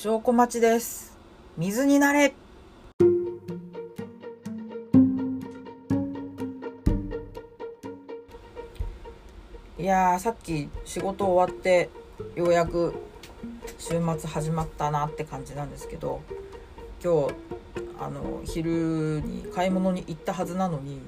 [0.00, 1.18] 証拠待ちです。
[1.56, 2.32] 水になれ。
[9.76, 11.90] いやさっき仕事終わって
[12.36, 12.94] ようやく
[13.76, 16.20] 週末始まったなって感じなんですけど
[17.02, 17.34] 今日
[17.98, 21.00] あの昼に買い物に行ったはずなのに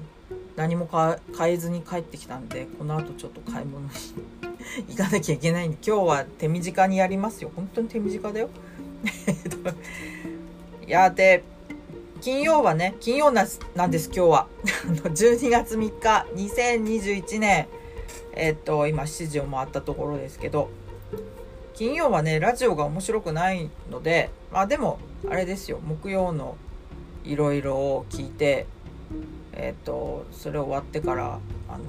[0.57, 3.89] 何も買えずに帰ってきたんでこの後ちょっと買い物に
[4.89, 7.51] 行かなきゃいけないんで今日は手短にやりますよ。
[7.55, 8.49] 本当に手短だよ。
[10.87, 11.43] いやで
[12.21, 14.47] 金曜はね金曜ななんです今日は。
[14.93, 17.67] 12月3日2021年。
[18.33, 20.69] えっと今7時を回ったところですけど。
[21.73, 25.79] 金曜はねラジオが面白くないのでまあでもあれですよ。
[25.83, 26.55] 木曜の
[27.23, 28.67] いろいろを聞いて
[29.53, 31.83] えっとそれ終わってからあの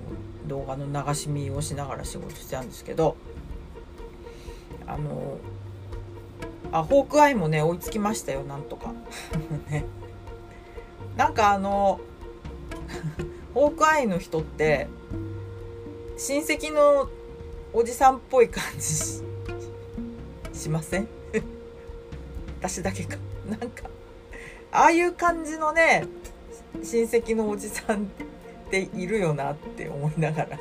[0.46, 3.16] 動画の流し見をしながら仕事してたんですけど
[4.86, 5.36] あの
[6.72, 8.92] あホークアイもね追いつきましたよなんとか。
[9.70, 9.84] ね。
[11.16, 12.00] なんかあの
[13.54, 14.88] ホークアイの人って
[16.16, 17.08] 親戚の
[17.74, 18.82] おじさんっぽい感じ
[20.58, 21.08] しません？
[22.60, 23.16] 私だけか。
[23.48, 23.90] なんか
[24.70, 26.06] ああいう感じのね
[26.82, 28.06] 親戚のおじさんっ
[28.70, 30.58] ているよなって思いながら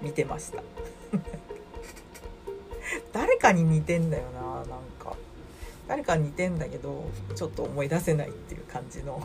[0.00, 0.62] 見てました。
[3.16, 4.66] 誰かに似てんだよななん
[4.98, 5.16] か。
[5.88, 9.22] 誰か似てんだけどちょっと思い出せないっていう感じの。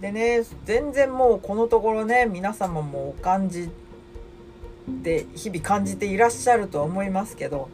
[0.00, 3.68] でね全然もうこのところね皆様もお感じ
[4.88, 7.68] で日々感じていらっしゃるとは思いますけど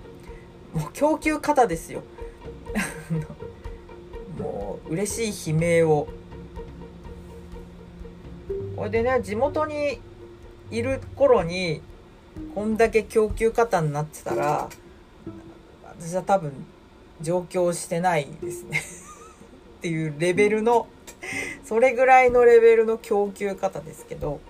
[0.74, 2.02] もう供給方ですよ。
[4.40, 6.08] もう嬉しい悲鳴を。
[8.74, 10.00] これでね地元に
[10.72, 11.80] いる頃に
[12.54, 14.68] こんだけ供給過多になってたら
[15.82, 16.52] 私は多分
[17.20, 18.80] 上京してないですね。
[19.78, 20.88] っていうレベルの
[21.64, 24.40] それぐらいのレベルの供給方ですけど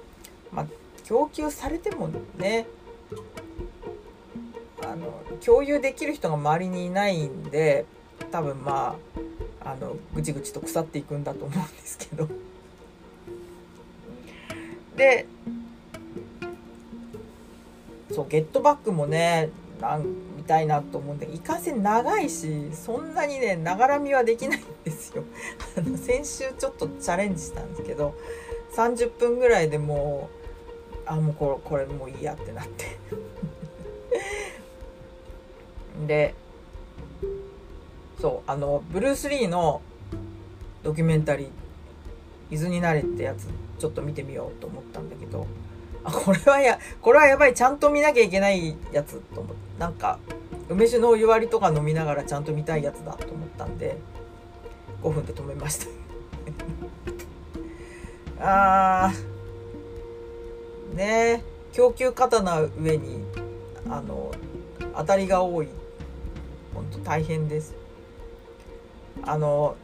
[0.53, 0.67] まあ
[1.05, 2.67] 供給されてもね
[4.83, 7.85] あの共有できる人が周りにいないんで
[8.31, 8.97] 多分ま
[9.63, 12.29] ああのぐちぐちと腐っていくんだと思うんですけど。
[14.97, 15.27] で
[18.13, 19.51] そうゲットバックもね
[19.81, 20.05] なん
[20.37, 25.25] 見たいなと思うんでいかせん長いしそんなにねながらみはできないんですよ。
[25.77, 28.15] あの先週ちょっとチャレンジしたんですけど
[28.75, 30.29] 30分ぐらいでも
[30.93, 32.99] うあもうこれこれもういいやってなって。
[36.07, 36.35] で
[38.21, 39.81] そうあのブルース・リーの
[40.83, 41.49] ドキュメンタリー
[42.51, 43.49] 「伊豆になれ」ってやつ
[43.79, 45.47] ちょっと見てみようと思ったんだけど
[46.05, 49.71] あこれはやこれはやばいちゃんと見なきゃいけないやつと思って。
[49.81, 50.19] なんか
[50.69, 53.97] 梅酒のお湯割りとか飲みながらちゃんと見たいやつだと思ったんで
[55.03, 55.87] 5分で止めました。
[59.07, 60.97] あー。
[60.97, 61.43] ねえ。
[61.73, 63.25] 供給過多な上に
[63.89, 64.33] あの
[64.95, 65.69] 当たりが多い。
[66.75, 67.75] 本当大変です。
[69.23, 69.77] あの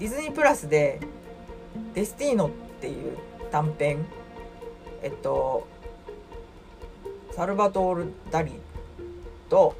[0.00, 1.00] ディズニープラスで
[1.94, 2.50] 「デスティーノ」っ
[2.80, 3.16] ていう
[3.52, 4.04] 短編
[5.04, 5.66] えっと
[7.32, 8.52] サルバトール・ダリ
[9.50, 9.76] と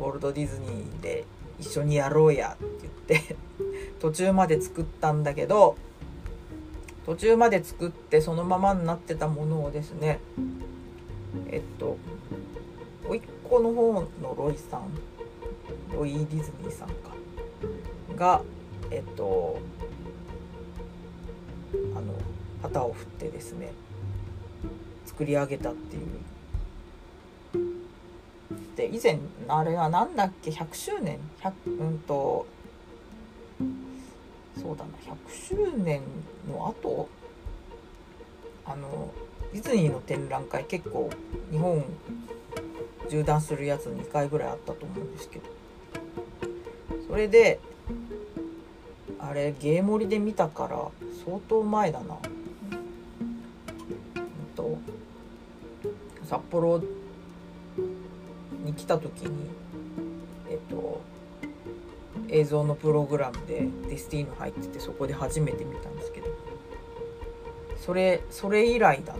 [0.00, 1.24] ウォルト・ディズニーで
[1.60, 3.36] 一緒にやろうやって言って
[4.00, 5.76] 途中まで作ったんだけど
[7.04, 10.18] 途中まで作ってそのままになってたものをですね
[11.48, 11.98] えっと
[13.06, 14.88] 甥っ子の方のロイさん
[15.94, 16.94] ロイ・ディズニーさんか
[18.16, 18.40] が
[18.90, 19.58] えっと
[22.64, 23.72] 旗を振ってですね
[25.04, 26.02] 作り上げたっていう。
[28.76, 32.46] で以前あれは何だっけ100周年？100うんと
[34.60, 36.02] そうだな100周年
[36.48, 37.08] の後？
[38.66, 39.12] あの
[39.52, 41.10] ディズニーの展覧会結構
[41.52, 41.84] 日本
[43.04, 45.44] 縦断するやつ2回ぐらいあったと思うんですけど。
[47.06, 47.60] それで
[49.20, 50.88] あれゲーモリで見たから
[51.24, 52.16] 相当前だな。
[56.24, 56.82] 札幌
[58.64, 59.50] に来た時に
[60.48, 61.00] えっと
[62.28, 66.26] 映像のプログラムでデスティーノ入っててそこで初めて見たんですけど
[67.76, 69.18] それそれ以来だな、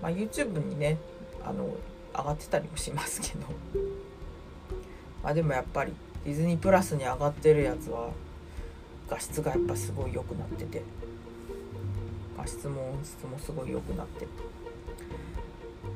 [0.00, 0.98] まあ、YouTube にね
[1.44, 1.68] あの
[2.16, 3.46] 上がってたりもしますけど。
[5.22, 5.92] まあでもやっぱり
[6.24, 8.10] ディズニープラスに上がってるやつは
[9.08, 10.82] 画質がやっぱすごい良くなってて。
[12.36, 14.26] 画質も音質もすごい良くなって。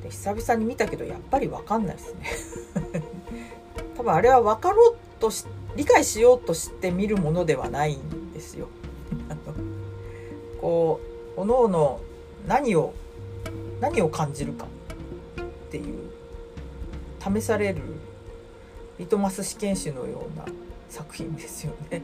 [0.07, 2.23] で久々に見たけどやっぱり分かんないですね
[3.95, 5.45] 多分あれは分かろうとし
[5.75, 8.67] 理解しようとして見るものではないんですよ
[10.61, 10.99] こ
[11.37, 11.99] うおのおの
[12.47, 12.93] 何を
[13.79, 16.09] 何を感じるかっていう
[17.21, 17.81] 試される
[18.97, 20.45] リトマス試験紙のような
[20.89, 22.01] 作品ですよね。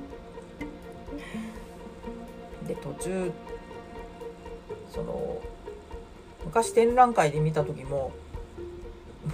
[2.67, 3.31] で途中
[4.93, 5.41] その
[6.45, 8.11] 昔展覧会で見た時も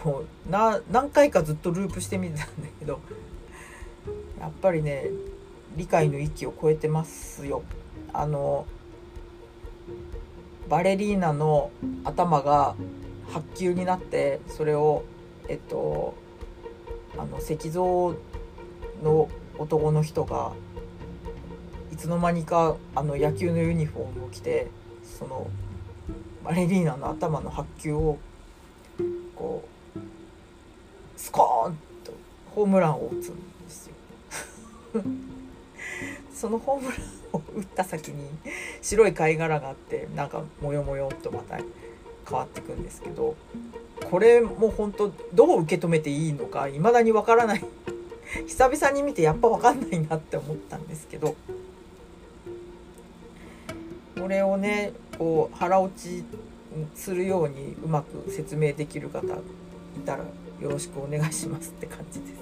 [0.04, 3.00] もうな何回かずっとループしてみてたんだけど
[4.40, 5.08] やっぱりね
[5.76, 7.64] 理解の域を超えてますよ。
[8.14, 8.66] あの
[10.68, 11.72] バレリーナの
[12.04, 12.76] 頭が
[13.30, 15.04] 白球になってそれを
[15.48, 16.16] えっと
[17.18, 18.16] あの石像
[19.04, 20.54] の男の人が
[21.92, 24.68] いつの間にかあの野球のユニフォームを着て
[25.04, 25.48] その
[26.44, 28.18] バレリーナの頭の白球を
[29.36, 29.64] こ
[29.96, 30.00] う
[31.18, 32.14] スコーンと
[32.56, 33.94] ホームランを打つんですよ。
[36.34, 37.00] そのホームラン
[37.34, 38.30] を打った先に
[38.82, 41.68] 白い貝殻があってなんかモヨモヨとまた変
[42.38, 43.36] わっていくんですけど
[44.10, 47.64] これも本当どう受け止めていいのか未だにわからない
[48.48, 51.36] 久々に見てやっぱ分かんないなって思ったんですけど
[54.20, 56.24] これをねこう腹落ち
[56.96, 59.30] するようにうまく説明できる方い
[60.06, 60.24] たら
[60.62, 62.34] よろしくお願いしますって感じです。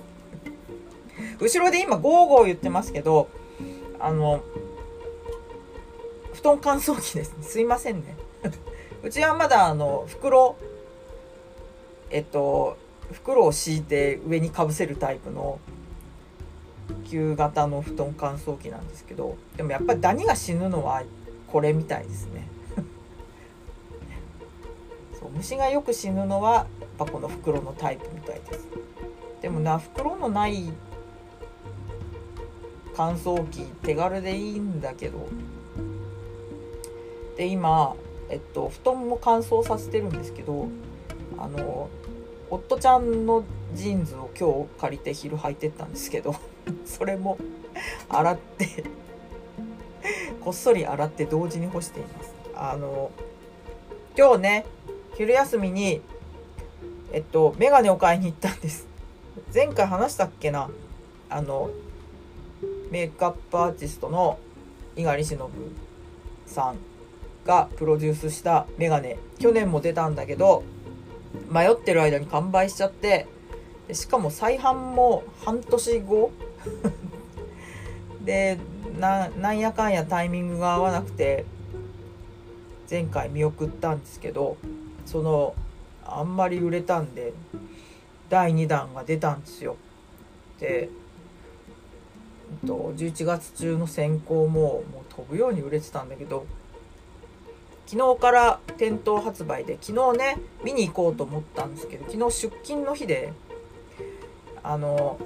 [1.42, 3.30] 後ろで今ゴーゴー言ってますけど
[4.00, 4.42] あの
[6.34, 7.44] 布団乾燥機ですね。
[7.44, 8.16] すいませんね。
[9.04, 10.56] うちはまだあの袋
[12.12, 12.78] えっと
[13.12, 15.60] 袋を敷いて上にかぶせるタイプの
[17.06, 21.02] 旧型の布団乾燥機なんですけどでもやっぱりダニが死ぬのは
[21.48, 22.57] これみたいですね。
[25.38, 26.66] 虫がよく死ぬのはやっ
[26.98, 28.68] ぱこの袋のタイプみたいです。
[29.42, 30.72] でもな袋のない
[32.96, 35.28] 乾燥機手軽でいいんだけど。
[37.38, 37.96] で今
[38.30, 40.68] えっと布団も乾燥させてるんですけど
[41.38, 41.88] あの
[42.50, 43.44] 夫ちゃんの
[43.76, 46.36] ジーンズを今日借りて昼履いてったんですけど
[46.86, 47.38] それも
[48.10, 48.84] 洗って
[50.42, 52.34] こっそり洗って同時に干しています。
[52.56, 53.12] あの
[54.18, 54.66] 今日ね
[55.18, 56.02] 昼休みに
[57.12, 58.86] えっとメガネを買いに行ったんです。
[59.52, 60.70] 前回話したっけな？
[61.28, 61.72] あの
[62.92, 64.38] メイクアップアーティストの
[64.96, 65.50] 猪狩忍
[66.46, 66.78] さん
[67.46, 69.18] がプロデュースしたメガネ。
[69.40, 70.64] 去年も出たんだけど
[71.50, 73.26] 迷ってる間に完売しちゃって
[73.92, 76.32] しかも再販も半年後。
[78.24, 78.60] で
[79.00, 81.46] なんやかんやタイミングが合わなくて
[82.88, 84.58] 前回見送ったんですけど
[85.08, 85.56] その
[86.06, 87.34] あんまり売れたんで
[88.30, 89.78] 第2弾が出たんですよ。
[90.60, 90.90] で
[92.66, 96.46] と11月中の先行ももう飛ぶように売れてたんだけど
[97.86, 103.34] 昨日から店頭発売で昨日ね見に行こうと思ったんですけど昨日出勤の日で
[104.64, 105.20] あの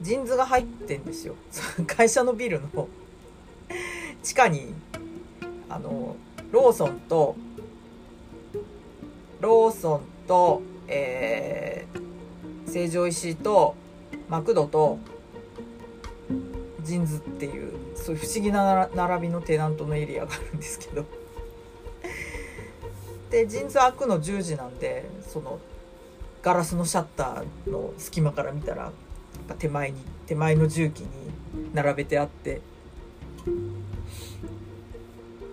[0.00, 1.34] ジーンズが入ってんですよ
[1.86, 2.88] 会社のビルの
[4.22, 4.74] 地下に
[5.68, 6.16] あの
[6.50, 7.36] ローソンと
[9.44, 13.74] ローソンと、えー、成城石井と
[14.30, 14.98] マクドと
[16.82, 21.04] ジンズっていうそういう不思議な並びのテナントのエリアがあるんですけど。
[23.30, 25.58] でジンズ開くの10時なんでその
[26.40, 28.92] ガラスのシャッターの隙間から見たら
[29.58, 31.08] 手前に手前の重機に
[31.74, 32.62] 並べてあって。
[33.46, 33.50] う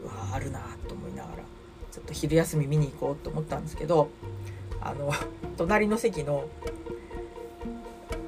[0.08, 4.10] わあるなょっと昼休み見に行こうと思ったんですけど
[4.82, 5.12] あの
[5.58, 6.46] 隣の席の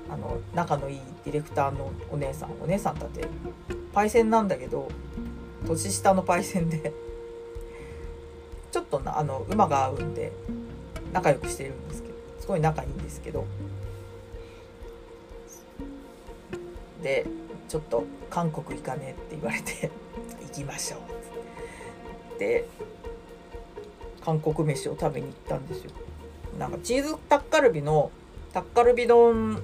[0.09, 3.27] あの仲のいいディレクターのお姉さんお姉さんだって
[3.93, 4.87] パイセンなんだけど
[5.65, 6.93] 年下のパイセンで
[8.71, 10.31] ちょっとなあの馬が合うんで
[11.11, 13.45] 仲良くしてるんですけどすごい仲いいんですけど
[17.01, 17.25] で
[17.67, 19.89] ちょっと韓国行かねって言われて
[20.43, 22.65] 行きましょうって。
[24.23, 25.91] 韓国飯を食べに行ったんですよ。
[26.57, 28.11] なんかチーズタッカルビの
[28.53, 29.61] タッカルビ丼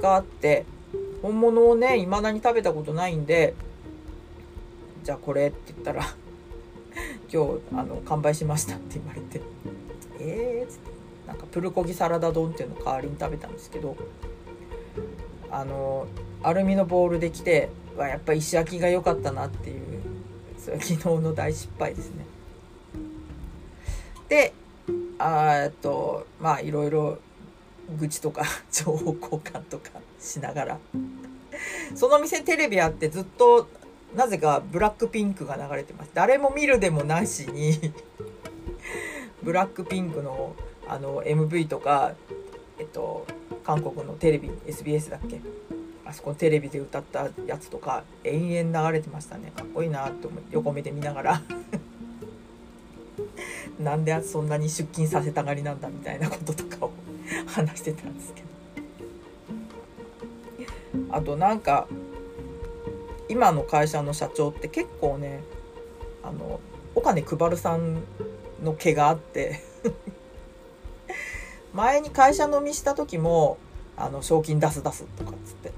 [0.00, 0.64] があって
[1.22, 3.54] 本物をね未だに食べたことないんで
[5.04, 6.02] じゃあこれって言ったら
[7.32, 9.40] 今日あの完売しましたって言われて
[10.20, 10.90] えーっつって
[11.26, 13.96] なんかプルコギサラダ丼っていうの代わりに食べたんですけど
[15.50, 16.06] あの
[16.42, 20.02] アルミのボウルで来てわやっぱ石焼きが良かったなっていう
[20.58, 22.27] それ昨日の大失敗ですね。
[24.28, 24.52] で
[25.18, 27.18] あっとまあいろいろ
[27.98, 30.78] 愚痴とか 情報交換とかしながら。
[31.94, 33.66] その店テレビあってずっと
[34.14, 36.10] なぜかブラックピンクが流れてます。
[36.14, 37.92] 誰も見るでもなしに
[39.42, 40.54] ブラックピンクの
[40.86, 42.12] あの MV とか
[42.78, 43.26] えっと
[43.64, 45.40] 韓国のテレビ SBS だっけ？
[46.06, 49.52] あそこテレビで歌ったやつとか延々流れてましたね。
[49.54, 51.42] かっこいいなって思横目で見ながら。
[53.78, 56.90] なんでそんなに出勤させたがりなんだみたいなこととかを
[57.46, 58.48] 話してたんですけど。
[61.10, 61.86] あとなんか
[63.28, 65.40] 今の会社の社長って結構ね
[66.22, 66.60] あの
[66.94, 68.02] お金配るさん
[68.62, 69.60] の毛があって。
[71.74, 73.58] 前に会社飲みした時も
[73.96, 75.68] あの賞金出す出すとかっつって。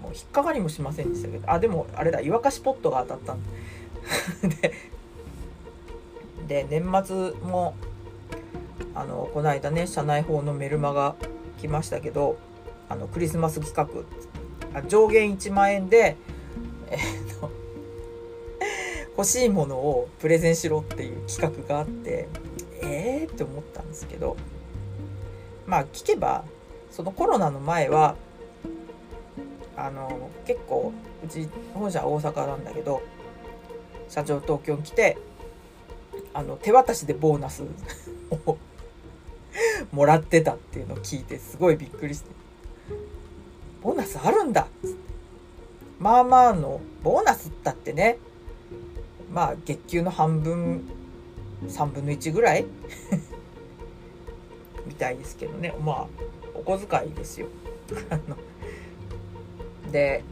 [0.00, 1.50] もう引っかかりもしませんでしたけど。
[1.50, 3.42] あでもあれだ湯沸かしポットが当たったん
[4.48, 4.72] で。
[6.52, 7.74] で年末も
[8.94, 11.16] あのこの間ね社内法のメルマが
[11.58, 12.36] 来ましたけど
[12.90, 14.04] あのクリスマス企
[14.74, 16.16] 画上限1万円で、
[16.90, 17.50] えー、と
[19.16, 22.28] 欲しいものをプレゼンしろっていう企画があって
[22.82, 24.36] えーって思ったんですけど
[25.66, 26.44] まあ聞けば
[26.90, 28.16] そのコロナの前は
[29.74, 30.92] あの結構
[31.24, 33.00] うち本社大阪なんだけど
[34.10, 35.16] 社長東京に来て
[36.34, 37.62] あの手渡しでボーナス
[38.46, 38.58] を
[39.92, 42.30] もらってたっていうのを聞いてすごいびっくりして。
[43.82, 44.68] ボーナスあるんだ。
[45.98, 48.18] まあまあのボーナスったってね。
[49.32, 50.88] まあ月給の半分
[51.66, 52.64] 3分の1ぐらい
[54.86, 55.74] みたいですけどね。
[55.82, 56.06] まあ
[56.54, 57.48] お小遣いですよ。
[59.90, 60.22] で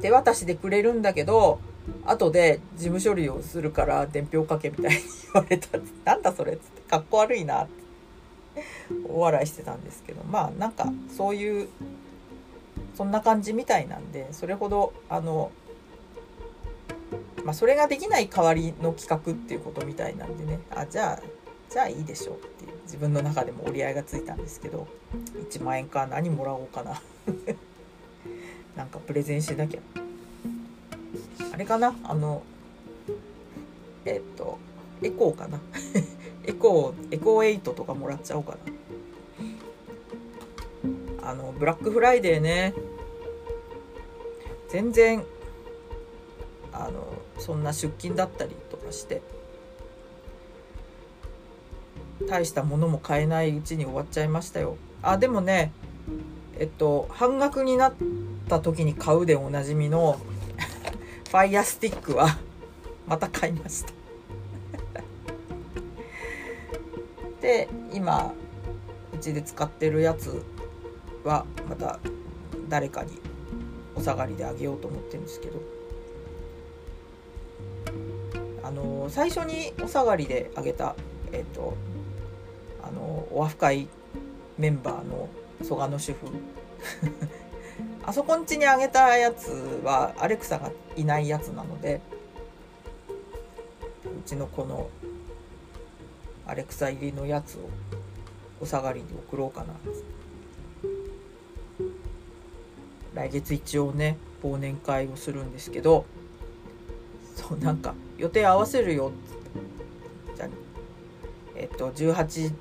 [0.00, 1.58] 手渡しでくれるんだけど
[2.04, 5.02] 後で事務処理をするから伝票かけみたいに
[5.32, 7.88] 言われたなんだそれっつってかっこ悪いなって。
[9.08, 10.22] 大笑いしてたんですけど。
[10.24, 11.68] まあなんかそういう
[12.94, 15.52] そんな感じみたいなんでそれほどあの
[17.44, 20.60] まあそれができない代わりの企画っていうことみたいなんでね。
[20.70, 21.22] あじゃあ
[21.70, 22.78] じゃあいいでしょうっていう。
[22.84, 24.88] 自分の中でも折り合いがついたんですけど
[25.50, 27.02] 1万円か何もらおうかな。
[28.74, 30.07] なんかプレゼンしなきゃ。
[31.58, 31.94] れかな？
[32.04, 32.42] あの
[34.04, 34.58] えっと
[35.02, 35.60] エコーかな？
[36.46, 38.56] エコーエコー8とかもらっちゃおうか
[41.22, 41.30] な。
[41.30, 42.72] あのブラックフライデーね。
[44.68, 45.24] 全然
[46.72, 47.06] あの
[47.38, 49.20] そんな出勤だったりとかして。
[52.26, 54.76] 大したものも買えないうちに終わっちゃいましたよ。
[55.02, 55.72] あでもね
[56.58, 57.94] えっと半額になっ
[58.48, 60.18] た時に買うでおなじみの
[61.28, 62.38] ファイヤースティックは
[63.06, 63.92] また買いました。
[67.42, 68.32] で今
[69.14, 70.42] うちで使ってるやつ
[71.24, 72.00] はまた
[72.70, 73.20] 誰かに
[73.94, 75.60] お下がりであげようと思ってるんですけど。
[78.62, 80.94] あの最初にお下がりであげた
[81.32, 81.74] えっ、と
[82.82, 83.88] あのお和会
[84.56, 85.28] メンバーの
[85.62, 86.26] 蘇我の主婦。
[88.08, 92.00] あそこんちにあげたやつはアレクサがいないやつなので
[94.06, 94.88] うちのこの
[96.46, 97.68] アレクサ入りのやつを
[98.62, 99.74] お下がりに送ろうかな。
[103.12, 106.06] 来月一応ね忘年会をするんですけど
[107.36, 109.12] そうなんか予定合わせるよ
[110.34, 110.48] じゃあ
[111.56, 112.54] えっと1811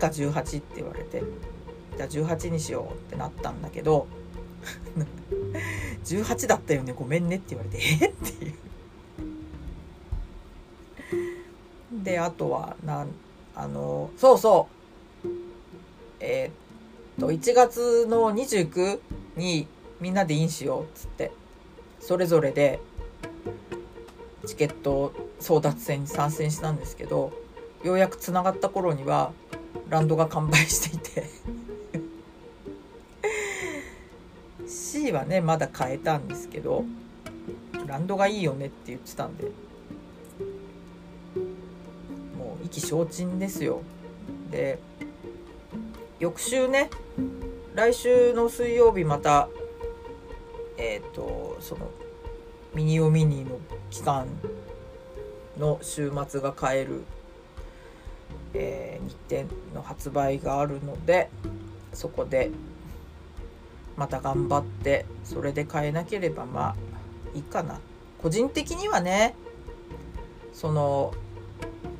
[0.00, 1.22] か18って言われて
[1.96, 4.08] じゃあ18にしようってなったんだけど
[6.04, 8.08] 18だったよねごめんねって言われてえ？
[8.08, 8.54] っていう。
[12.04, 13.08] であとはなん
[13.54, 14.68] あのそうそ
[15.24, 15.28] う。
[16.20, 19.00] えー、っと1月の29
[19.36, 19.66] に
[20.00, 21.32] みんなでインしようっつって
[22.00, 22.80] それぞれで
[24.46, 27.32] チケット争奪戦に参戦したんですけど
[27.84, 29.32] ようやくつながった頃には
[29.88, 30.98] ランドが完売してい
[35.10, 36.84] はねまだ買えたんですけど
[37.86, 39.50] ランドがいいよねって言ってたんで。
[42.38, 43.82] もう意気消沈ですよ。
[44.50, 44.78] で
[46.20, 46.90] 翌週ね
[47.74, 49.48] 来週の水曜日また
[50.76, 51.90] えっ、ー、とその
[52.74, 53.58] ミニオミニの
[53.90, 54.26] 期間
[55.58, 57.04] の週末が買える、
[58.54, 61.28] えー、日展の発売があるので
[61.92, 62.50] そこで
[63.96, 66.76] また頑張ってそれで買えなければまあ
[67.34, 67.78] いいかな。
[68.22, 69.34] 個人的にはね
[70.52, 71.12] その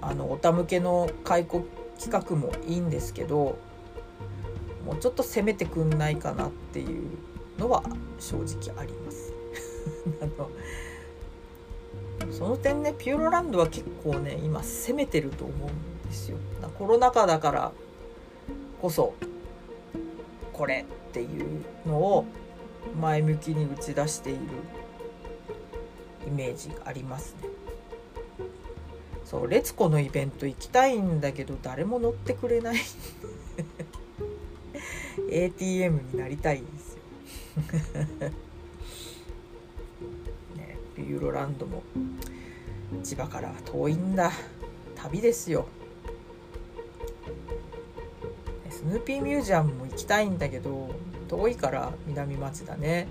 [0.00, 1.66] あのおたむけの解雇
[1.98, 3.58] 企画もいいんですけど
[4.86, 7.08] もうちょっと攻めてくんないかなっていう
[7.58, 7.82] のは
[8.18, 9.32] 正直あります。
[10.20, 10.50] あの
[12.32, 16.38] その点ねピューロランドは結構ね今攻めてると思うんですよ。
[16.78, 17.72] コロナ禍だから
[18.80, 19.14] こそ
[20.52, 22.24] これっていうのを
[23.00, 24.40] 前向きに打ち出している
[26.26, 27.48] イメージがありますね。
[29.24, 32.76] そう let's コのイベント行きたいんだけど誰も乗ってくれない。
[35.30, 37.00] ATM になりたいんですよ。
[40.56, 41.82] ねピューロランドも
[43.02, 44.30] 千葉から遠いんだ。
[44.94, 45.66] 旅ですよ。
[48.82, 50.92] スヌーピーミュージアムも行きたいんだけど
[51.28, 53.06] 遠いから南町だね。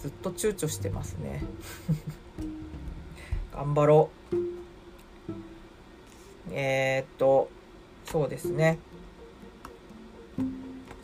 [0.00, 1.44] ずっと躊躇してますね。
[3.54, 4.36] 頑張ろう。
[6.50, 7.48] えー、っと
[8.04, 8.80] そうですね。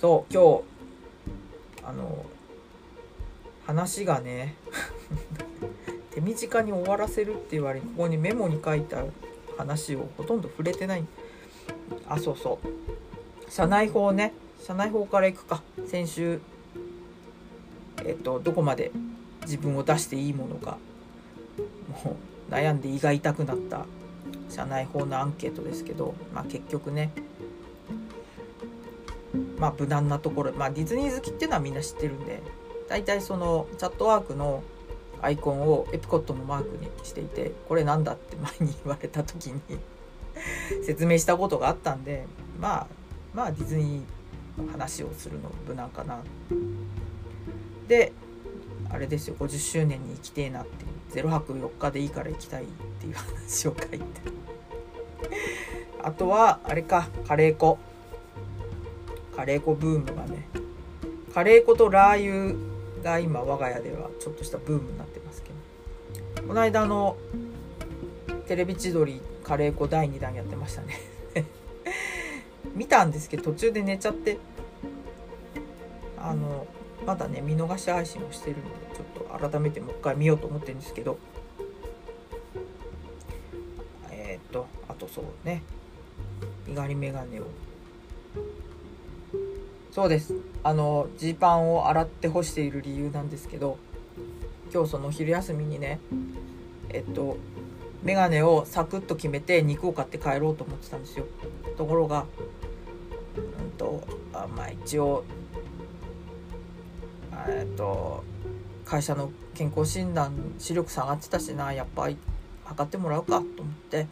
[0.00, 2.26] そう今日あの
[3.64, 4.56] 話がね
[6.10, 9.04] 手短に終わらせるって言われここにメモに書いた
[9.56, 11.04] 話をほとんど触れてない。
[12.08, 13.50] あそうそう。
[13.50, 14.32] 社内法ね。
[14.62, 15.62] 社内法からいくか。
[15.86, 16.40] 先週。
[18.04, 18.92] えっとどこまで
[19.42, 20.78] 自分を出していいものか。
[22.04, 22.16] も
[22.50, 23.86] う悩んで胃が痛くなった。
[24.48, 27.12] 社内法のアンケートですけど、まあ、結局ね。
[29.58, 32.42] まあ無難なところ、まあ、ディズニー好きっていうのはみんな知ってるんで。
[32.88, 34.62] 大体そのチャットワークの
[35.20, 39.60] アイコンをエプコットのマークにしていてこれなんだって前に言われた時に
[40.84, 42.26] 説明したことがあったんで
[42.60, 42.86] まあ
[43.34, 46.22] まあディズニーの話をするの無難かな。
[47.86, 48.12] で
[48.90, 52.66] あれですよ50周年に行きてえなっていう0泊4日でいいから行きたいっ
[53.00, 54.04] ていう話を書いて。
[56.02, 57.78] あとはあれかカレー粉。
[59.36, 60.48] カレー粉ブームがね
[61.32, 65.50] カレー粉とラー油が今我が家ではちょっとしたブームになってますけ
[66.40, 66.48] ど。
[66.48, 67.16] この間の
[68.46, 71.00] テレビ千鳥カレー粉第2弾やってましたね。
[72.76, 74.36] 見たんですけど途中で寝ちゃって。
[76.18, 76.66] あの
[77.06, 81.16] まだね見逃し配信をしてるんでちょっと改めてもう一回見ようと思ってるんですけど。
[84.10, 85.62] えっ、とあとそうね。
[86.66, 87.44] にがり眼鏡を。
[89.92, 90.34] そうです。
[90.62, 93.78] あのジーパンを洗って干している理由なんですけど
[94.74, 96.00] 今日その昼休みにね
[96.90, 97.38] えっと
[98.02, 101.26] 眼鏡をサクッと決めて肉を買って帰ろうと思ってたんですよ。
[101.76, 102.26] ところが
[103.36, 105.24] うんとあまあ一応
[107.48, 108.24] えっと
[108.84, 112.16] 会社の健康診断視力下がってたしなやっぱり
[112.64, 114.06] 測ってもらうかと思って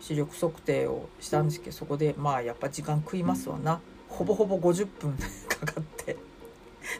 [0.00, 3.80] 視力測定をしたんですけどそこでまあやっぱ時間食いますわな。
[4.08, 5.16] ほぼほぼ50分
[5.48, 6.16] かかって。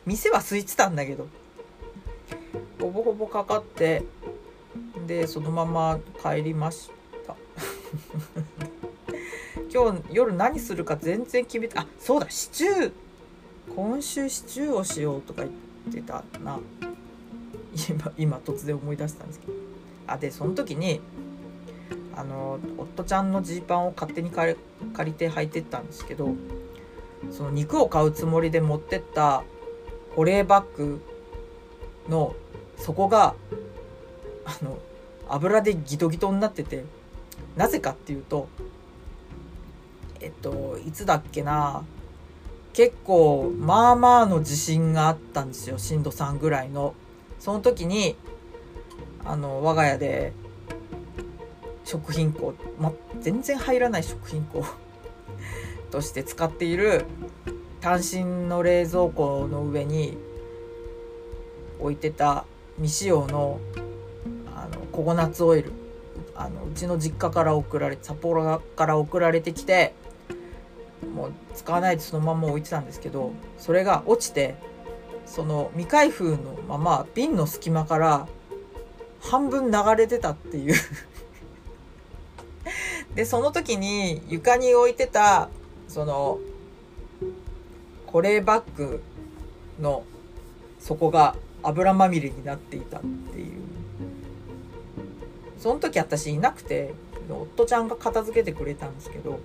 [0.07, 1.27] 店は空いてたんだけど。
[2.81, 4.05] ほぼほぼかかって
[5.11, 6.89] でそのまま帰りまし
[7.27, 7.35] た。
[9.75, 12.93] 今日夜何するか全然決めてあそうだシチュー。
[13.75, 16.61] 今週シチューをしようとか言ってたな。
[17.89, 19.53] 今今突然思い出したんですけど。
[20.07, 21.01] あでその時に
[22.15, 24.57] あの夫ちゃんのジーパンを勝手に借
[25.05, 26.35] りて履いてったんですけど
[27.33, 29.43] その肉を買うつもりで持ってった
[30.15, 31.01] 保冷バッグ
[32.09, 32.37] の
[32.77, 33.35] 底が
[34.45, 34.79] あの
[35.35, 36.85] 油でギトギトになってて
[37.57, 38.49] なぜかっていうと
[40.21, 41.85] えっといつだっけな
[42.73, 46.95] 結構まあまあの地震があったんですよ震度3ぐらいの。
[47.41, 48.17] その時に
[49.25, 50.33] あの我が家で
[51.85, 54.65] 食品庫、ま、全然入らない食品庫
[55.91, 57.07] として使っている
[57.81, 60.19] 単身の冷蔵庫の上に
[61.81, 62.45] 置いてた
[62.77, 63.90] 未使用のあの
[65.01, 65.73] ココナッツオイル。
[66.35, 69.95] あのうちの実家から送られ札幌から送られてきて
[71.15, 74.57] もう使わないでそのまま置いてたんですけどそれが落ちて
[75.25, 78.29] その未開封のまま瓶の隙間から
[79.21, 80.75] 半分流れてたっていう。
[83.15, 85.49] でその時に床に置いてた
[85.89, 86.39] その
[88.07, 89.03] 保冷バッグ
[89.81, 90.05] の
[90.79, 93.70] 底が油まみれになっていたっていう。
[95.61, 96.95] その時私いなくて
[97.29, 99.39] 夫ちゃんが片付けてくれたんですけど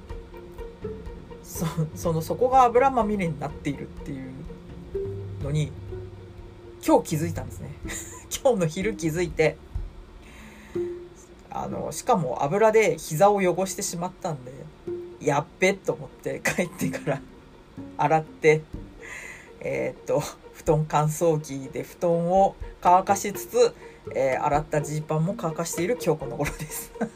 [1.44, 4.32] そその底が油まみれになっているっていう
[5.44, 5.72] のに
[6.86, 7.72] 今日気づいたんですね。
[8.42, 9.58] 今日の昼気づいて
[11.50, 14.52] あのしかも油で膝を汚してしまったんで
[15.20, 17.22] やっべと思って帰ってから
[17.98, 18.62] 洗って
[19.60, 20.20] えー、っと
[20.54, 23.76] 布団乾燥機で布団を乾かしつつ、
[24.14, 26.92] えー、洗ったジーパンも乾かしている今日この頃です。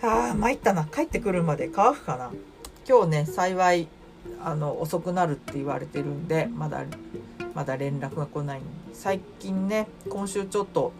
[0.00, 0.84] ああ参ったな。
[0.84, 2.32] 帰ってくるまで乾くかな。
[2.88, 3.88] 今日ね幸い
[4.42, 6.84] あの遅くなるって言われてるんでまだ
[7.54, 8.60] まだ連絡が来ない
[8.92, 10.92] 最近ね今週ちょっと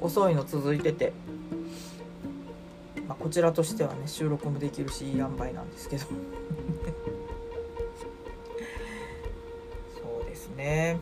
[0.00, 1.12] 遅いの続いてて、
[3.08, 6.04] まあ、こちらとしてはね収録もできるしいい塩梅なんですけど。
[10.00, 10.98] そうですね。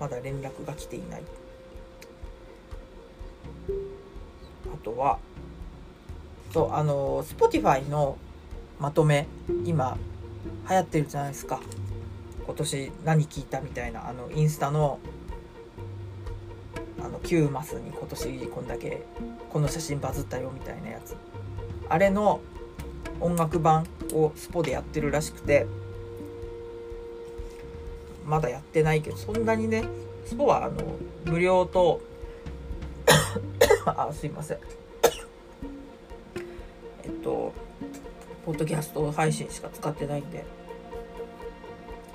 [0.00, 1.22] まだ連絡が来ていない。
[4.72, 5.18] あとは
[6.52, 8.16] そうあの Spotify の
[8.78, 9.26] まとめ
[9.64, 9.96] 今
[10.68, 11.60] 流行ってるじゃないですか。
[12.44, 15.00] 今年何聞いたみたいなあのインスタの
[17.00, 19.02] あの9マスに今年こんだけ
[19.50, 21.16] この写真バズったよみたいなやつ。
[21.88, 22.40] あれの
[23.20, 25.66] 音楽版をスポでやってるらしくて
[28.26, 29.84] まだやってないけどそんなにね
[30.24, 30.74] スポはあの
[31.24, 32.00] 無料と
[33.86, 34.58] あすいません。
[37.04, 37.52] えっと
[38.44, 40.44] ポッドキャスト配信しか使ってないんで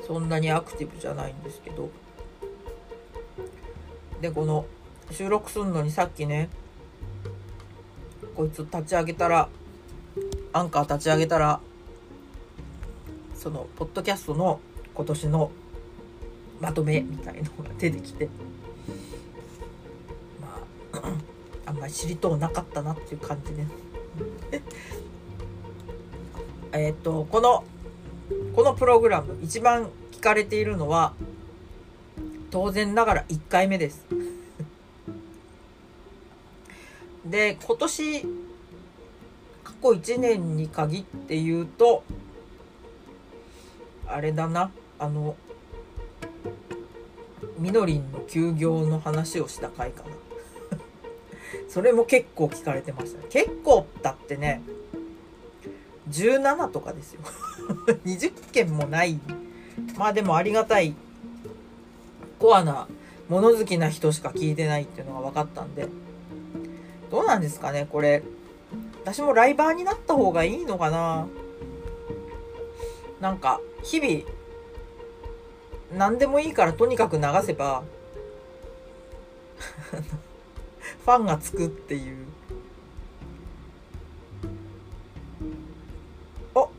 [0.06, 1.90] そんなにアクティブじゃないんですけど。
[4.22, 4.66] でこの
[5.10, 6.50] 収録すんのにさっきね
[8.36, 9.50] こいつ立ち上げたら
[10.54, 11.60] アンカー立ち上げたら
[13.34, 14.60] そのポッドキャストの
[14.94, 15.52] 今年の
[16.62, 18.30] まとめみたいのが出てきて。
[20.40, 21.14] まあ
[21.66, 23.68] あんまり知りとうなかったなっていう感じね。
[26.74, 27.64] えっとこの
[28.56, 31.14] このプログラム一番聞かれているのは
[32.50, 34.06] 当然ながら1回目です。
[37.26, 38.22] で今年
[39.64, 42.04] 過去1年に限って言うと
[44.06, 44.72] あれだな。
[45.00, 45.36] あの
[47.62, 50.10] みのりんの休業の話をした回かな。
[51.70, 54.62] それも結構聞かれてました結構だってね
[56.10, 57.22] 17とかですよ。
[58.04, 59.20] 20件もない。
[59.96, 60.96] まあでもありがたい
[62.40, 62.88] コアな
[63.30, 65.88] 物好きな人しか聞いてないっていうのが分かったんで。
[67.12, 68.24] どうなんですかねこれ。
[69.04, 71.28] 私もライバーになった方がいいのかな。
[73.20, 74.41] なんか日々
[75.94, 77.84] 何でもいいからとにかく流せば
[81.06, 82.26] ファンがつくっていう。
[86.56, 86.70] お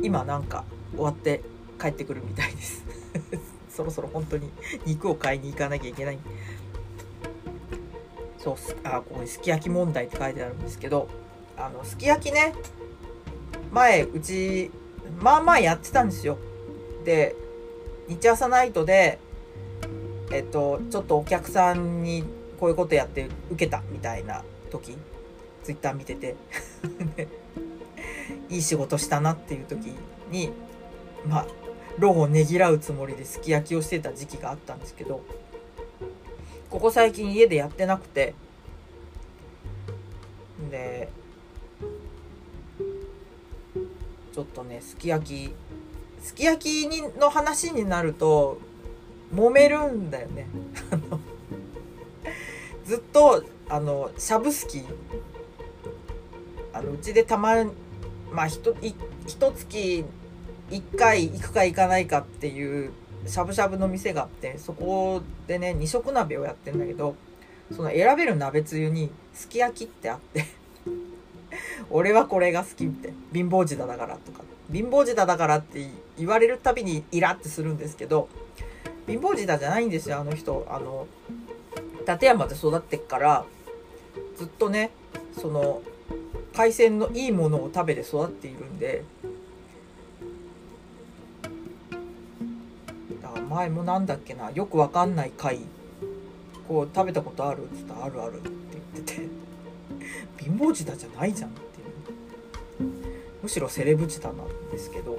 [0.00, 0.64] 今なんか
[0.94, 1.40] 終わって
[1.80, 2.84] 帰ってくるみたいです。
[3.70, 4.50] そろそろ本当に
[4.86, 6.18] 肉を買いに行かなきゃいけない。
[8.38, 11.08] そうあここにすき焼き問題って書いてあるんですけど
[11.56, 12.54] あのすき焼きね
[13.72, 14.70] 前うち
[15.18, 16.36] まあまあやってたんですよ。
[17.04, 17.34] で
[18.08, 19.18] 日朝ナイトで
[20.32, 22.24] えっとちょっとお客さんに
[22.58, 24.96] こういうことやって受けたみたいな時
[25.62, 26.36] ツイッター見てて。
[28.48, 29.94] いい仕事したなっていう時
[30.30, 30.50] に
[31.26, 31.46] まあ
[31.98, 35.22] ロゴをねぎらうつもりですき焼きをしてた時期があったんですけど
[36.70, 38.34] ここ最近家でやってなくて
[40.70, 41.08] で
[44.32, 45.54] ちょっとねすき焼き
[46.24, 48.58] すき焼きにの話になると
[49.32, 50.46] 揉めるんだよね。
[52.86, 54.82] ずっとあのしゃぶすき。
[56.72, 57.62] あのうちでたま
[58.32, 58.94] まあひとい
[59.26, 60.02] ひと月
[60.70, 62.92] 1回行くか行かないかっていう
[63.26, 67.16] しゃぶしゃぶの店があってそこでね二色鍋をやってんだけど
[67.70, 70.46] その選べる鍋つゆにすき焼きってあって
[71.90, 74.53] 俺はこれが好きって貧乏舌だからとかって。
[74.72, 78.28] 貧乏舌だからって言われるたびにイラってするんですけど
[79.06, 80.66] 貧乏舌じゃないんですよあの人。
[80.68, 81.06] あの
[82.06, 83.46] 立山で育ってっから
[84.36, 84.90] ずっとね
[85.40, 85.80] その
[86.54, 89.04] 海鮮のいいものを食べて育っているんで
[93.54, 95.60] 前もなんだっけなよくわかんない貝
[96.66, 98.50] こう食べたことあるっつったらあるあるって
[98.94, 99.28] 言ってて
[100.42, 101.63] 貧乏舌じゃないじゃん。
[103.44, 104.36] むしろセレブ舌なん
[104.70, 105.18] ですけど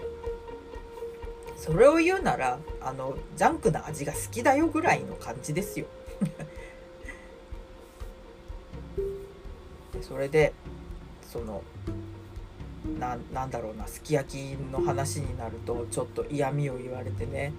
[1.56, 5.86] それを言うならあのジャンクな味が好きだよぐらいの感じですよ。
[10.02, 10.54] それで
[11.32, 11.62] その
[13.00, 17.54] ななんだろうなすき焼きの話になるとちょっと嫌味を言われてね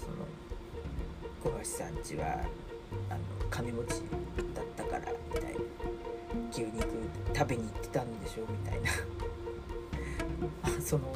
[0.00, 0.16] その
[1.54, 2.44] 小橋さんちは
[3.08, 4.02] あの金持ち
[4.54, 5.60] だったからみたいな。
[6.50, 6.84] 牛肉
[7.32, 8.90] 食べに行ってたんでしょみたいな。
[10.90, 11.14] その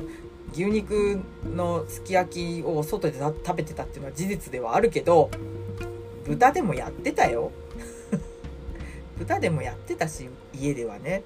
[0.53, 5.33] 牛肉のすき焼きを外で食べてたっていうのは事実ではあるけど
[6.25, 7.51] 豚でもやってたよ。
[9.19, 11.23] 豚でもやってたし家ではね。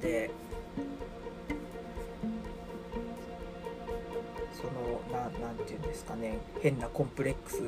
[0.00, 0.30] で
[4.56, 6.38] そのななんていうんですかね。
[6.62, 7.60] 変なコンプレックス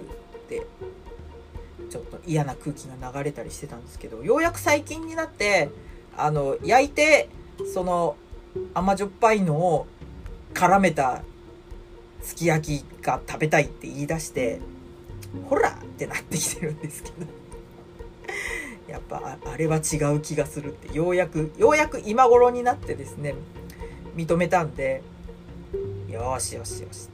[0.48, 0.66] で
[1.90, 5.68] ちょっと嫌な空気が流れたりしてたんですけどようやく最近になって
[6.16, 7.28] あの焼いて
[7.74, 8.16] その
[8.74, 9.86] 甘じょっぱいのを
[10.52, 11.22] 絡めた
[12.22, 14.60] すき焼きが食べたいって言い出して
[15.48, 17.26] ほらってなってきてるんですけど。
[18.88, 23.34] やっぱあれは違う気がするってようやくようやく今頃になってですね
[24.14, 25.02] 認めたんで
[26.08, 27.08] よしよしよし。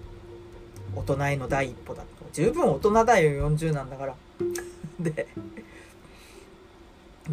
[0.94, 2.08] 大人への第一歩だと。
[2.32, 4.16] 十分大人だよ40なんだから。
[5.00, 5.28] で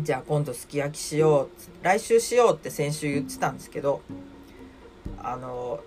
[0.03, 1.49] じゃあ今度すき焼きしよう
[1.83, 4.01] 来週しようって先週言ってたんですけど
[5.21, 5.79] あの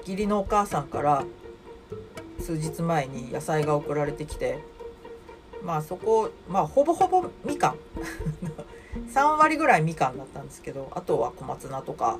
[0.00, 1.24] 義理のお母さんから
[2.38, 4.60] 数日前に野菜が送られてきて
[5.62, 7.76] まあそこまあほぼほぼみかん。
[9.12, 12.18] 3割ぐらいみかんだったんですけどあとは小松菜とか。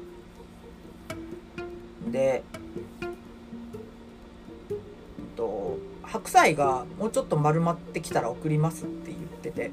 [2.08, 2.42] で
[6.12, 9.70] 白菜がもうちょっと丸まってきたら送りますって言ってて。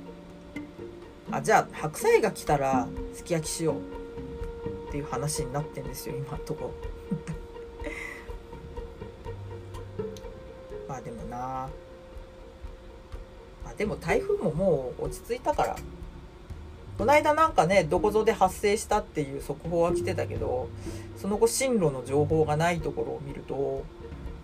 [1.30, 6.71] あじゃあ白菜が来たらすき焼きしようっていう話になってんですよ今んとこ。
[10.88, 11.67] まあでもな。
[13.65, 15.76] あでも台風ももう落ち着いたから。
[16.97, 20.67] この間なんかねどこぞで発生したっていう速報は来てたけど
[21.15, 23.84] その後進路の情報がないところを見ると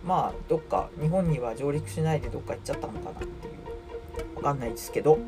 [0.05, 4.35] まあどっか日本には上陸しないでどっか行っちゃったのかなっていう。
[4.35, 5.17] わかんないですけど。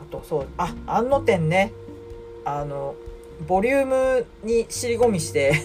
[0.00, 1.72] あとそうあ安野店ね。
[2.44, 2.94] あの
[3.48, 5.54] ボリュームに尻込みして。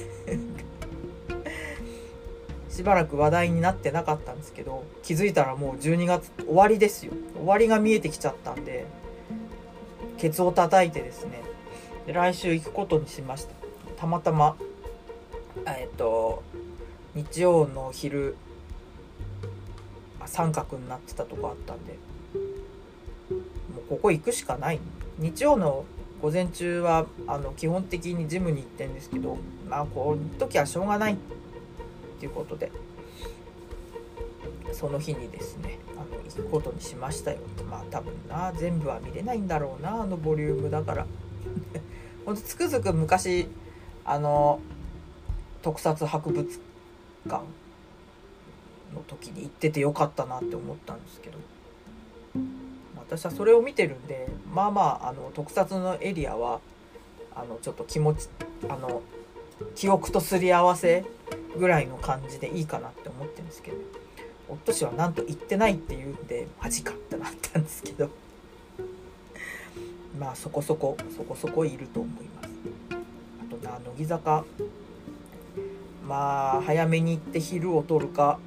[2.69, 7.11] しばらく話題になってなかったんですけど気づいたらもう12月終わりですよ。
[7.35, 8.85] 終わりが見えてきちゃったんで
[10.17, 11.41] ケツを叩いてですね。
[12.07, 13.58] 来週行くことにしました。
[13.99, 14.55] たまたま
[15.67, 16.41] えっと
[17.15, 18.37] 日曜の昼
[20.25, 21.97] 三角になってたとこあったんで
[23.75, 24.79] もうここ行くしかない。
[25.17, 25.83] 日曜の
[26.21, 31.13] 午前中はあの基本的にジムに行ってんですけどまあこういう時はしょうがない。
[31.15, 31.17] っ
[32.19, 32.71] ていうことで
[34.71, 37.37] その日にですねあの行くことにしましたよ。
[37.37, 41.05] ってまあ多分な全部は見れないんだろうなあのボリュームだから。
[42.25, 43.49] ほんとつくづく昔
[44.09, 44.59] あの
[45.61, 46.43] 特撮博物
[47.27, 47.43] 館
[48.93, 51.37] の時に行っててよかったなって思ったんですけど。
[52.95, 56.59] 私はそれを見てるんでまあまああの特撮のエリアは
[57.35, 58.29] あのちょっと気持ち
[58.69, 59.01] あの
[59.73, 61.05] 記憶とすり合わせ
[61.57, 63.77] ぐらいの感じでいいかなって思ってるんですけど。
[64.51, 68.09] 夫氏はなんと行ってないって言うんでマジかってなったんですけど。
[70.19, 72.49] まあそこそこそこそこいると思います。
[73.99, 74.45] 乃木坂。
[76.07, 78.39] まあ早めに行って昼を取るか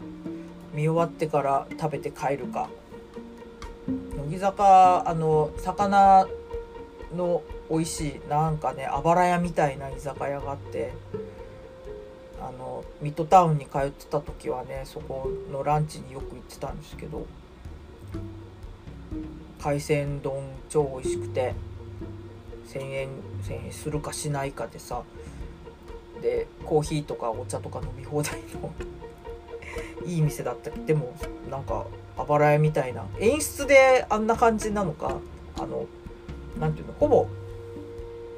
[0.72, 2.70] 見終わってから食べて帰るか。
[3.86, 6.26] 乃木坂あの魚
[7.14, 10.94] の美味しいなんかねあばら屋みたいな居酒屋があって
[12.40, 17.26] あのミッドタウンに通ってた時はねそこのランチによく行ってたんですけど
[19.60, 21.54] 海鮮丼超美味しくて
[22.72, 23.08] 1,000円
[23.44, 25.02] 1,000円するかしないかでさ
[26.22, 28.72] でコーヒーとかお茶とか飲み放題の
[30.06, 30.70] いい店だった。
[30.70, 31.12] でも
[31.50, 33.04] なんかあばら屋みたいな。
[33.18, 35.16] 演出であんな感じなのか
[35.58, 35.85] あの
[36.58, 37.26] 何ていうのほぼ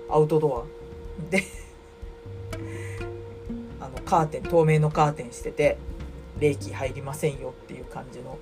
[0.09, 0.64] アウトドア。
[1.31, 1.44] で
[3.81, 5.79] あのカーテン透明のカーテンしてて
[6.40, 8.38] 冷気入りませんよっていう感じの、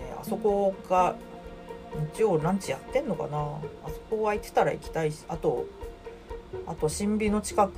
[0.00, 1.16] えー、あそこが
[2.14, 3.38] 日曜ランチやってんのかな？
[3.38, 5.66] あそこ空いてたら行きたいしあと
[6.66, 7.72] あと新美の近く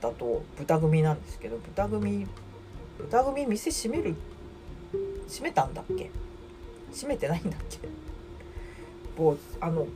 [0.00, 2.26] だと豚組なんですけど豚組
[2.98, 4.14] 豚組店閉める
[5.28, 6.10] 閉めたんだっけ？
[6.92, 7.88] 閉めてないんだっけ？
[9.20, 9.86] もうあの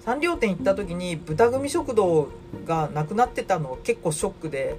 [0.00, 2.28] サンリオ店行った時に豚組食堂
[2.64, 4.76] がなくなってたの結構ショックで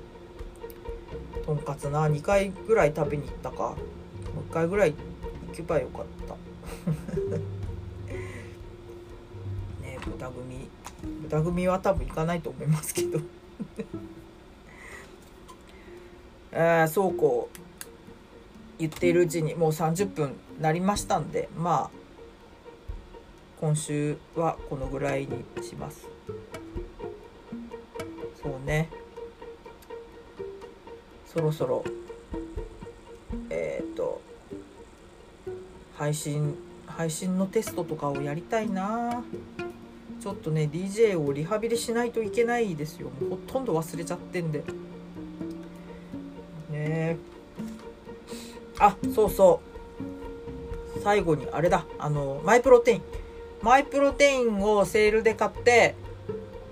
[1.45, 3.75] とんかつな2回ぐらい食べに行ったか。
[4.33, 6.26] もう1回ぐらい行けばよかった。
[9.81, 10.69] ね豚組。
[11.23, 13.19] 豚組は多分行かないと思いますけど。
[16.51, 17.57] えー、そうこう。
[18.79, 21.97] 言っているうちにもう30分なりましたんでまあ
[23.59, 26.07] 今週はこのぐらいにします。
[28.41, 28.89] そうね。
[31.25, 31.83] そろそろ
[35.97, 36.55] 配信
[36.85, 39.23] 配信のテストとかをやりたいな。
[40.21, 43.09] ちょっとね DJ をリハビリしないといけないですよ。
[43.21, 44.63] もうほとんど忘れちゃってんで。
[46.71, 47.17] ね。
[48.79, 49.61] あそうそ
[50.95, 50.99] う。
[51.03, 51.85] 最後にあれだ。
[51.99, 53.01] あのマイプロテイン。
[53.61, 55.95] マイプロテインをセールで買って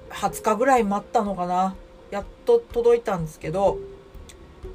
[0.10, 1.76] 20日ぐらい待ったのかな。
[2.12, 3.78] やっと届いたんですけど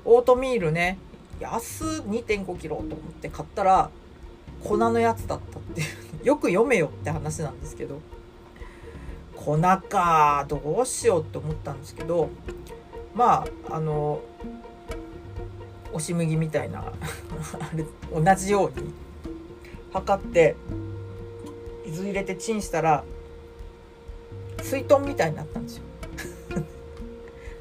[0.04, 0.98] オートミールね
[1.38, 3.90] 安2 5キロと思って買ったら
[4.64, 5.86] 粉のやつだったっていう。
[6.26, 8.00] よく読めよって話なんですけど。
[9.34, 10.44] 粉か。
[10.48, 12.28] どうしようって思ったんですけど。
[13.14, 14.20] まああの
[15.92, 16.80] 押し麦みたいな。
[17.58, 18.92] あれ同じように。
[19.92, 20.56] 測って
[21.86, 23.04] 水入れてチンしたら
[24.62, 25.82] 水豚みたいになったんですよ。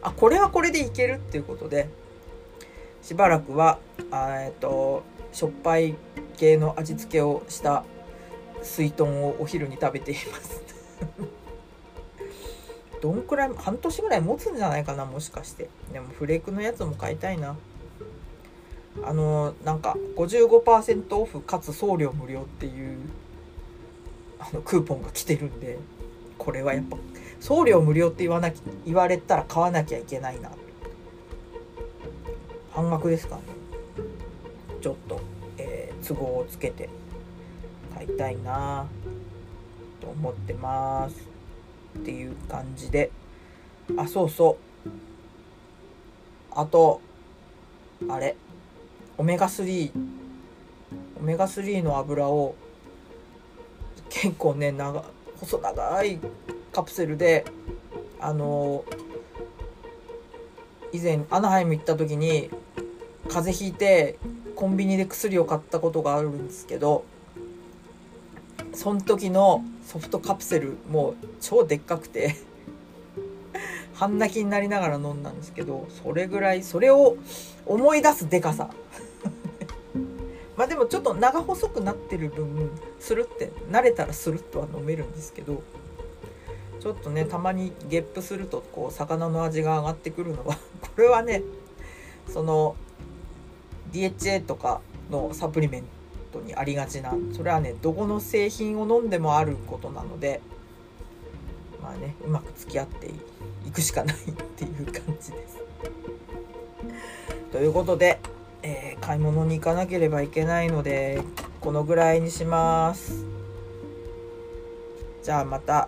[0.02, 1.90] あこれはこれでいけるっていうことで
[3.02, 3.80] しばらくは
[4.12, 5.96] えっとしょっぱい
[6.40, 7.84] 系の味付けをした
[8.64, 10.62] 水豚をお昼に食べています。
[13.02, 15.70] どんくらい半年ぐらい持つんじゃないかなもしかして。
[15.92, 17.58] でもフレークのやつも買いたいな。
[19.04, 22.98] あのなんか55%オフかつ送料無料っていう
[24.40, 25.78] あのクーポンが来てるんで
[26.38, 26.98] これはやっぱ
[27.40, 30.52] 送料無料って言わなき言われたら買わなきゃいけないな。
[32.72, 33.42] 半額ですかね。
[34.82, 35.20] ちょっと、
[36.08, 36.90] 都合をつけて
[37.94, 38.88] 買いたいな
[40.00, 41.16] と思ってます
[42.00, 43.12] っていう感じで
[43.98, 44.90] あそうそう
[46.52, 47.02] あと
[48.10, 48.36] あれ
[49.18, 49.92] オメガ3
[51.20, 52.56] オメガ3の油を
[54.10, 55.04] 結構ね長
[55.40, 56.20] 細長い
[56.72, 57.46] カプセルで
[58.20, 58.84] あの
[60.92, 62.50] 以前アナハイム行った時に
[63.28, 64.18] 風邪ひいて
[64.60, 67.06] コンビニで薬を買ったことがあるんですけど
[68.74, 72.36] その時のソフトカプセルもう超でっかくて
[73.94, 77.16] 半泣きになりながら飲んだんですけどそれぐらいそれを
[77.66, 78.70] 思い出すでかさ。
[80.58, 82.70] まあでもちょっと長細くなってる分
[83.00, 85.64] スルって慣れたらスルッとは飲めるんですけど
[86.82, 91.44] ちょっとねたまにゲップするとこう魚の味が上がってくるのはこれはね
[92.28, 92.76] その
[93.92, 95.84] DHA とかのサプリメン
[96.32, 100.42] トにありがちなそれはねどこの製品を飲んでもあることなので
[101.82, 103.08] まあねうまく付き合って
[103.68, 104.18] いくしかないっ
[104.56, 105.60] ていう感じです。
[107.52, 108.20] ということで
[108.62, 111.22] えー、買い物に行かなければいけないので
[111.62, 113.26] このぐらいにします
[115.24, 115.88] じゃあまた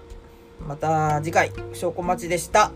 [0.67, 2.71] また次回証拠待ちでした